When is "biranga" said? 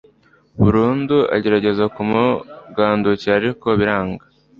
3.79-4.23